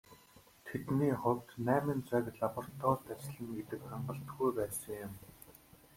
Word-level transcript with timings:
Тэдний 0.65 1.15
хувьд 1.21 1.47
найман 1.67 1.99
цаг 2.09 2.25
лабораторид 2.39 3.05
ажиллана 3.15 3.53
гэдэг 3.57 3.81
хангалтгүй 3.89 4.49
байсан 4.57 4.91
юм. 5.05 5.11